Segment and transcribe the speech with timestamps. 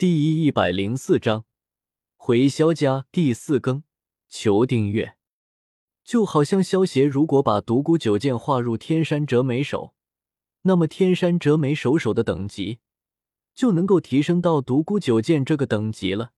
[0.00, 1.44] 第一一百零四章
[2.16, 3.84] 回萧家第四更，
[4.30, 5.18] 求订阅。
[6.02, 9.94] 就好像萧协如果把独孤九剑划入天山折梅手，
[10.62, 12.78] 那么天山折梅手手的等级
[13.52, 16.32] 就能够提升到独孤九剑这个等级了。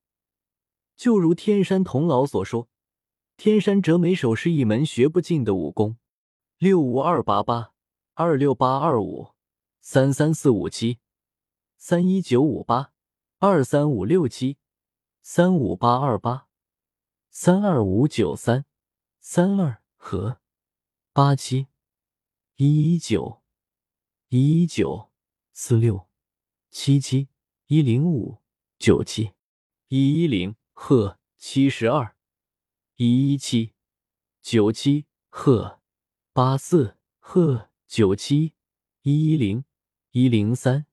[0.96, 2.68] 就如天山童姥所说，
[3.36, 5.96] 天山折梅手是一门学不尽的武功。
[6.58, 7.70] 六五二八八
[8.14, 9.28] 二六八二五
[9.80, 10.98] 三三四五七
[11.76, 12.91] 三一九五八。
[13.44, 14.56] 二三五六七，
[15.20, 16.46] 三五八二八，
[17.28, 18.66] 三二五九三，
[19.18, 20.40] 三二和
[21.12, 21.66] 八七，
[22.54, 23.42] 一一九，
[24.28, 25.10] 一一九
[25.52, 26.08] 四六
[26.70, 27.30] 七七
[27.66, 28.38] 一零五
[28.78, 29.32] 九七
[29.88, 32.14] 一一零赫七十二
[32.94, 33.74] 一一七
[34.40, 35.80] 九七赫
[36.32, 38.54] 八四赫九七
[39.00, 39.64] 一一零
[40.12, 40.86] 一零三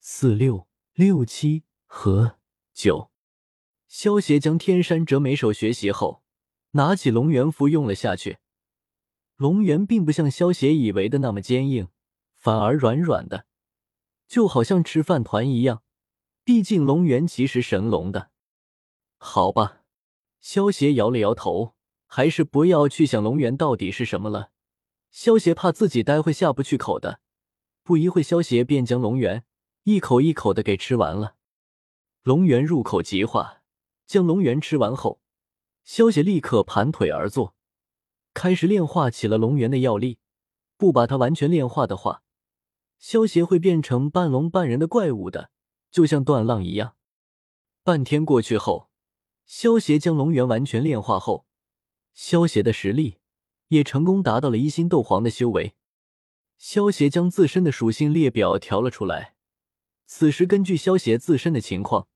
[0.00, 1.62] 四六六七。
[1.94, 2.38] 和
[2.72, 3.10] 九，
[3.86, 6.22] 萧协将天山折梅手学习后，
[6.70, 8.38] 拿起龙元符用了下去。
[9.36, 11.88] 龙元并不像萧协以为的那么坚硬，
[12.34, 13.44] 反而软软的，
[14.26, 15.82] 就好像吃饭团一样。
[16.42, 18.30] 毕竟龙元其实神龙的。
[19.18, 19.82] 好吧，
[20.40, 21.74] 萧协摇了摇头，
[22.06, 24.50] 还是不要去想龙元到底是什么了。
[25.10, 27.20] 萧协怕自己待会下不去口的。
[27.82, 29.44] 不一会，萧协便将龙元
[29.82, 31.36] 一口一口的给吃完了。
[32.24, 33.62] 龙元入口即化，
[34.06, 35.20] 将龙元吃完后，
[35.82, 37.56] 萧协立刻盘腿而坐，
[38.32, 40.20] 开始炼化起了龙元的药力。
[40.76, 42.22] 不把它完全炼化的话，
[42.96, 45.50] 萧协会变成半龙半人的怪物的，
[45.90, 46.94] 就像断浪一样。
[47.82, 48.88] 半天过去后，
[49.44, 51.46] 萧协将龙元完全炼化后，
[52.14, 53.18] 萧协的实力
[53.68, 55.74] 也成功达到了一星斗皇的修为。
[56.56, 59.34] 萧协将自身的属性列表调了出来，
[60.06, 62.06] 此时根据萧协自身的情况。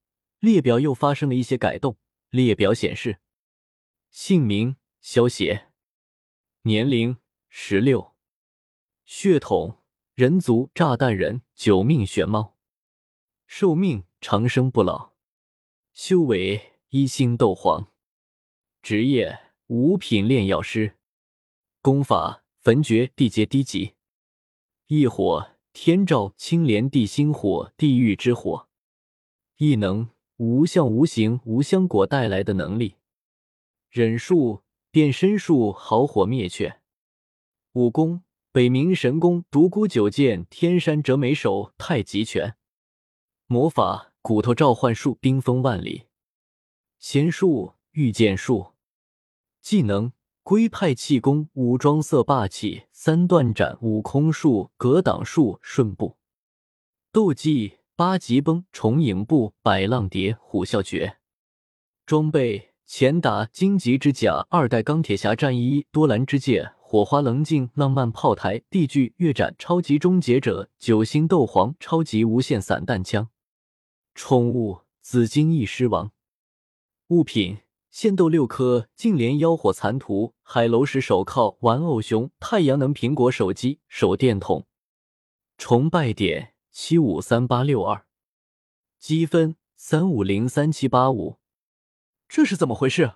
[0.47, 1.99] 列表又发生了一些改动。
[2.31, 3.19] 列表显示：
[4.11, 5.73] 姓名萧邪，
[6.63, 8.15] 年龄十六，
[9.05, 9.83] 血统
[10.15, 12.57] 人族炸弹人，九命玄猫，
[13.49, 15.15] 寿命长生不老，
[15.93, 17.93] 修为一星斗皇，
[18.83, 20.97] 职业五品炼药师，
[21.83, 23.95] 功法焚诀地阶低级，
[24.87, 28.69] 异火天照青莲地心火地狱之火，
[29.57, 30.09] 异能。
[30.37, 32.97] 无相无形无香果带来的能力，
[33.89, 36.81] 忍术变身术好火灭却，
[37.73, 42.57] 武功北冥神功独孤九剑天山折梅手太极拳，
[43.47, 46.07] 魔法骨头召唤术冰封万里，
[46.99, 48.75] 仙术御剑术，
[49.63, 56.19] 技能龟派气功武装色霸气三段斩悟空术格挡术瞬步，
[57.11, 57.79] 斗技。
[57.99, 61.17] 八级崩重影步百浪蝶虎啸诀，
[62.05, 73.31] 装备前打荆棘之甲二代钢铁侠战衣多兰之戒火花棱镜浪漫炮台地具月斩超级终结者九星斗皇超级无限散弹枪，
[74.15, 76.13] 宠物紫金翼狮王，
[77.07, 84.67] 物品仙豆六颗净莲妖火残图海楼石手铐玩偶熊太阳能苹果手机手电筒，
[85.57, 86.53] 崇拜点。
[86.79, 88.05] 七五三八六二，
[88.99, 91.39] 积分三五零三七八五，
[92.29, 93.15] 这是怎么回事？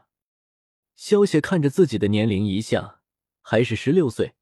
[0.97, 3.03] 萧协看着自己的年龄一下，
[3.43, 4.35] 还是十六岁。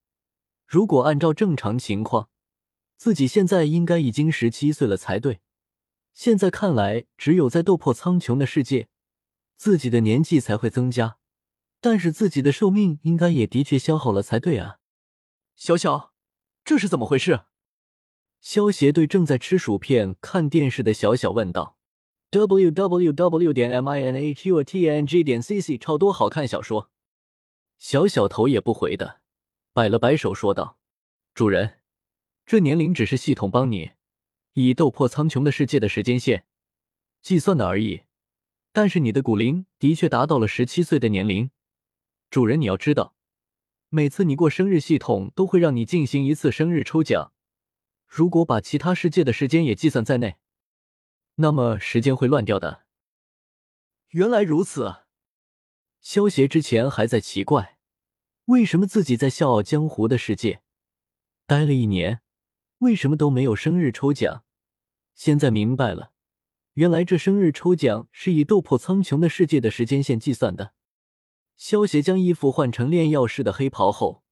[0.69, 2.31] 如果按照正常情况，
[2.97, 5.41] 自己现在应该已经十七岁了才对。
[6.15, 8.89] 现在看来，只有在斗破苍穹的世界，
[9.57, 11.19] 自己的年纪才会增加。
[11.81, 14.79] 但是自己的寿命应该也的确消耗了才对啊！
[15.57, 16.15] 小小，
[16.65, 17.47] 这是怎么回事？
[18.41, 21.77] 萧协对正在吃薯片、看电视的小小问道
[22.31, 26.91] ：“w w w 点 m i n a q t n g 点 c c 超多好看小说。”
[27.79, 29.21] 小小头也不回的
[29.73, 30.79] 摆了摆手，说道
[31.35, 31.81] ：“主人，
[32.47, 33.93] 这年龄只是系统帮你
[34.55, 36.45] 以斗破苍穹的世界的时间线
[37.23, 38.03] 计算的而已。
[38.73, 41.51] 但是你的骨龄的确达到了十七岁的年龄。
[42.31, 43.15] 主人，你要知道，
[43.89, 47.33] 每次你过生日，系统都会让你进行一次生日抽奖。”
[48.09, 50.39] 如果把其他世界的时间也计算在内，
[51.37, 52.85] 那么时间会乱掉的。
[54.09, 55.03] 原来如此，
[56.01, 57.79] 萧协之前还在奇怪，
[58.47, 60.63] 为什么自己在笑傲江湖的世界
[61.47, 62.23] 待了一年，
[62.79, 64.43] 为什么都没有生日抽奖？
[65.15, 66.13] 现在明白了，
[66.73, 70.73] 原来这生日抽奖是以斗破苍穹的世界的时间线计算的。
[71.57, 74.23] 萧协将衣服换成炼药师的黑袍后，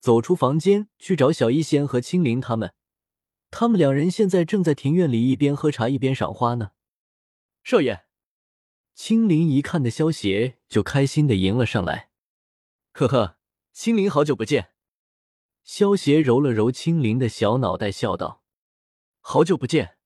[0.00, 2.72] 走出房间去找小医仙和青灵他们。
[3.50, 6.72] 他们两人现在正在庭院里一边喝茶一边赏花呢。
[7.62, 8.04] 少爷。
[8.94, 12.08] 青灵一看的萧邪就开心的迎了上来，
[12.92, 13.36] 呵呵，
[13.70, 14.70] 青灵好久不见。
[15.62, 18.42] 萧邪揉了揉青灵的小脑袋，笑道
[19.20, 19.98] ：“好久不见。”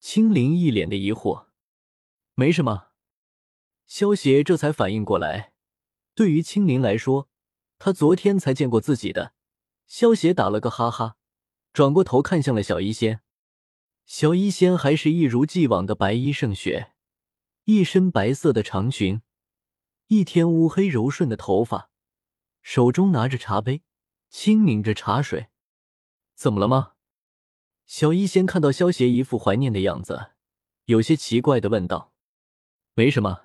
[0.00, 1.48] 青灵一脸的疑惑
[2.34, 2.88] ：“没什么。”
[3.86, 5.52] 萧邪这才反应过来，
[6.14, 7.28] 对于青灵来说，
[7.78, 9.34] 他昨天才见过自己的。
[9.86, 11.18] 萧邪打了个哈哈，
[11.78, 13.20] 转过头看向了小医仙。
[14.04, 16.90] 小医仙还是一如既往的白衣胜雪，
[17.66, 19.22] 一身白色的长裙，
[20.08, 21.92] 一天乌黑柔顺的头发，
[22.62, 23.82] 手中拿着茶杯，
[24.28, 25.50] 轻抿着茶水。
[26.34, 26.94] 怎么了吗？
[27.86, 30.32] 小医仙看到萧邪一副怀念的样子，
[30.86, 32.12] 有些奇怪的问道
[32.94, 33.42] ：“没什么，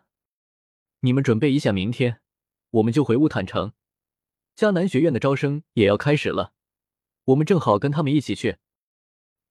[1.02, 2.22] 你们准备一下，明天
[2.72, 3.74] 我们就回乌坦城，
[4.56, 6.53] 迦南学院的招生也要开始了，
[7.26, 8.58] 我们正好跟他们一起去。”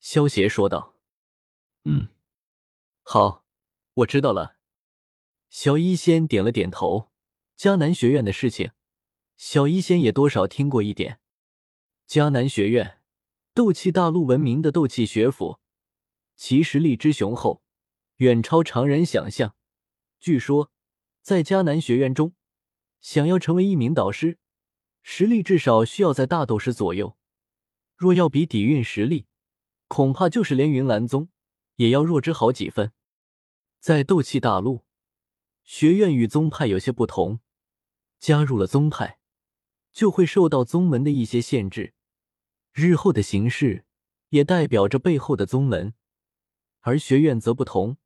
[0.00, 0.94] 萧邪说道。
[1.84, 2.08] 嗯，
[3.02, 3.44] 好，
[3.94, 4.56] 我知道了。
[5.48, 7.10] 小医仙点了点头。
[7.56, 8.72] 迦南学院的事情，
[9.36, 11.20] 小医仙也多少听过一点。
[12.08, 13.00] 迦南学院，
[13.54, 15.60] 斗气大陆闻名的斗气学府，
[16.34, 17.62] 其实力之雄厚，
[18.16, 19.54] 远超常人想象。
[20.18, 20.72] 据说，
[21.20, 22.34] 在迦南学院中，
[23.00, 24.38] 想要成为一名导师，
[25.02, 27.16] 实力至少需要在大斗师左右。
[28.02, 29.26] 若要比底蕴实力，
[29.86, 31.28] 恐怕就是连云岚宗。
[31.76, 32.90] 也要弱之好几分。
[33.78, 34.84] 在斗气大陆，
[35.62, 37.38] 学院与宗派有些不同。
[38.18, 39.20] 加入了宗派，
[39.92, 41.94] 就会受到宗门的一些限制。
[42.72, 43.84] 日后的形势
[44.30, 45.94] 也代表着背后的宗门。
[46.80, 47.98] 而学院则不同，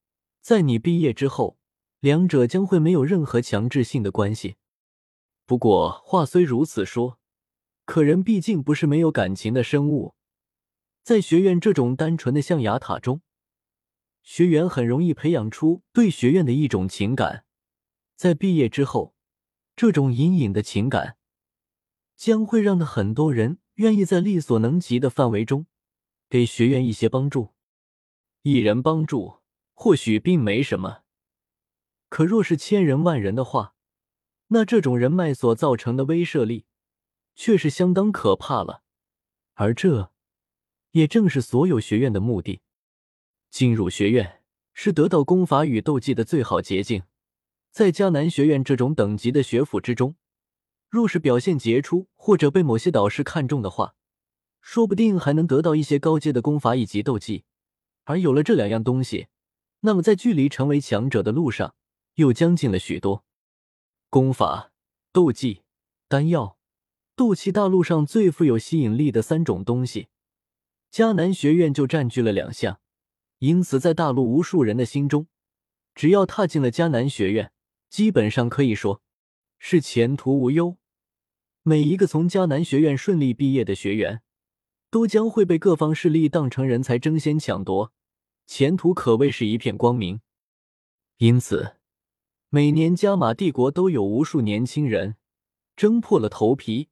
[0.43, 1.59] 在你毕业之后，
[2.01, 4.57] 两者将会没有任何强制性的关系。
[5.47, 7.19] 不过话虽如此说，
[7.87, 10.15] 可人毕竟不是没有感情的生物。
[11.03, 13.23] 在学院这种单纯的象牙塔中。
[14.23, 17.45] 学员很容易培养出对学院的一种情感，
[18.17, 19.15] 在毕业之后，
[19.77, 21.17] 这种隐隐的情感
[22.17, 25.67] 将会让很多人愿意在力所能及的范围中
[26.29, 27.55] 给学院一些帮助。
[28.43, 29.43] 一人帮助
[29.75, 31.03] 或许并没什么，
[32.09, 33.77] 可若是千人万人的话，
[34.49, 36.67] 那这种人脉所造成的威慑力
[37.37, 38.83] 却是相当可怕了。
[39.55, 40.11] 而这
[40.91, 42.63] 也正是所有学院的目的。
[43.51, 44.43] 进入学院
[44.75, 47.05] 是得到功法与斗技的最好捷径。
[47.71, 50.17] 在迦南学院这种等级的学府之中，
[50.89, 53.95] 若是表现杰出或者被某些导师看中的话，
[54.61, 57.45] 说不定还能得到一些高阶的功法以及斗技。
[58.05, 59.29] 而有了这两样东西，
[59.81, 61.75] 那么在距离成为强者的路上
[62.15, 63.25] 又将近了许多。
[64.09, 64.73] 功法、
[65.13, 65.63] 斗技、
[66.09, 66.59] 丹药，
[67.17, 70.09] 斗气大陆上最富有吸引力的三种东西，
[70.93, 72.79] 迦南学院就占据了两项。
[73.39, 75.27] 因此，在大陆无数人的心中，
[75.95, 77.53] 只要踏进了迦南学院，
[77.89, 79.01] 基本上可以说
[79.59, 80.77] 是前途无忧。
[81.63, 84.21] 每一个从迦南学院顺利毕业的学员，
[84.91, 87.95] 都将会被各方势力当成人才争先抢夺，
[88.47, 90.21] 前途可谓是一片光明。
[91.17, 91.77] 因此，
[92.51, 95.17] 每年加玛帝国都有无数年轻人
[95.75, 96.91] 争破了头皮，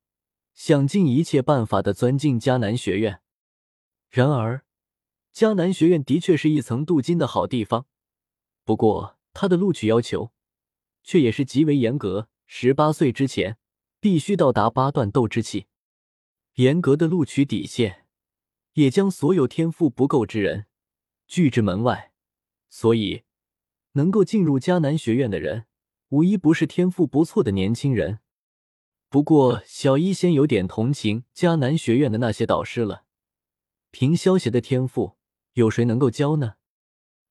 [0.54, 3.20] 想尽一切办法的钻进迦南学院。
[4.08, 4.64] 然而，
[5.34, 7.86] 迦南学院的确是一层镀金的好地方，
[8.64, 10.32] 不过它的录取要求
[11.02, 12.28] 却也是极为严格。
[12.46, 13.58] 十八岁之前
[14.00, 15.66] 必须到达八段斗之气，
[16.54, 18.06] 严格的录取底线
[18.74, 20.66] 也将所有天赋不够之人
[21.26, 22.12] 拒之门外。
[22.68, 23.24] 所以，
[23.92, 25.66] 能够进入迦南学院的人，
[26.10, 28.20] 无一不是天赋不错的年轻人。
[29.14, 33.04] 不过，小医仙有点同情迦南学院的那些导师了，
[33.92, 35.16] 凭萧邪的天赋。
[35.52, 36.56] 有谁能够教呢？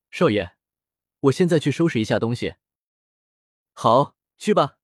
[0.10, 0.54] 少爷，
[1.20, 2.56] 我现在去收拾一下东西。
[3.74, 4.78] 好，去吧。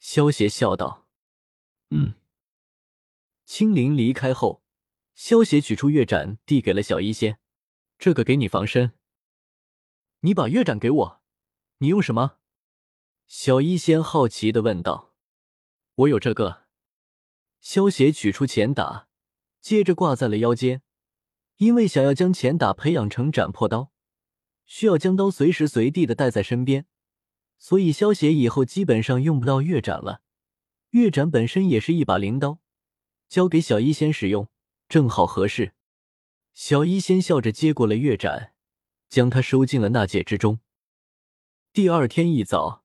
[0.00, 1.06] 萧邪笑道。
[1.90, 2.14] 嗯。
[3.44, 4.64] 青灵离开后，
[5.14, 7.38] 萧邪取出月斩，递给了小医仙
[7.96, 8.94] ：“这个给你防身。”
[10.22, 11.22] 你把月斩给我，
[11.76, 12.38] 你用什么？
[13.28, 15.07] 小医仙好奇的问道。
[15.98, 16.66] 我有这个。
[17.60, 19.08] 萧邪取出钱打，
[19.60, 20.82] 接着挂在了腰间。
[21.56, 23.90] 因为想要将钱打培养成斩破刀，
[24.64, 26.86] 需要将刀随时随地的带在身边，
[27.58, 30.22] 所以萧邪以后基本上用不到月斩了。
[30.90, 32.60] 月斩本身也是一把灵刀，
[33.28, 34.48] 交给小医仙使用
[34.88, 35.74] 正好合适。
[36.54, 38.54] 小医仙笑着接过了月斩，
[39.08, 40.60] 将它收进了纳戒之中。
[41.72, 42.84] 第二天一早，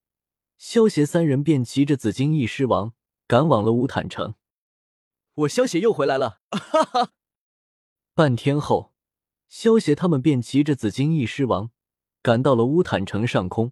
[0.58, 2.96] 萧邪三人便骑着紫金翼狮王
[3.28, 4.36] 赶往了乌坦城。
[5.34, 7.12] 我萧邪又回来了，哈哈。
[8.14, 8.94] 半天后，
[9.48, 11.72] 萧协他们便骑着紫金翼狮王
[12.22, 13.72] 赶到了乌坦城上空。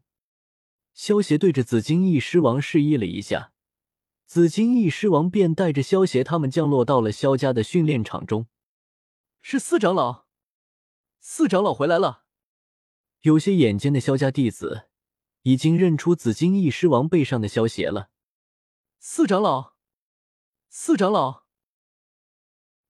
[0.93, 3.53] 萧协对着紫金翼狮王示意了一下，
[4.25, 8.47] 紫金翼狮王便带着萧协他们降落到了萧家的训练场中。
[9.41, 10.25] 是四长老，
[11.19, 12.23] 四长老回来了。
[13.21, 14.89] 有些眼尖的萧家弟子
[15.43, 18.09] 已经认出紫金翼狮王背上的萧协了。
[19.03, 19.73] 四长老，
[20.69, 21.45] 四长老，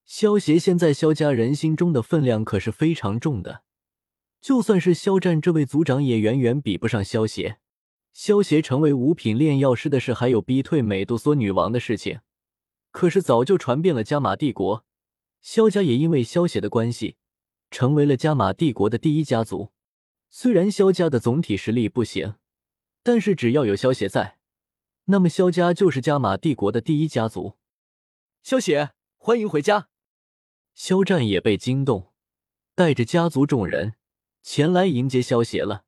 [0.04, 3.62] 萧协现在萧家人心中的分量可是非常重的，
[4.38, 7.60] 就算是萧战这位族长也远远比不上萧协。
[8.12, 12.20] 萧协成为五品炼药师的事，还有逼退美杜莎女王的事情，
[12.90, 14.84] 可是早就传遍了加玛帝国。
[15.40, 17.16] 萧家也因为萧协的关系，
[17.70, 19.72] 成为了加玛帝国的第一家族。
[20.28, 22.34] 虽然萧家的总体实力不行，
[23.02, 24.36] 但是只要有萧协在，
[25.06, 27.56] 那么萧家就是加玛帝国的第一家族。
[28.42, 29.88] 萧雪，欢迎回家。
[30.74, 32.12] 肖战也被惊动，
[32.74, 33.94] 带着家族众人
[34.42, 35.84] 前来迎接萧邪了。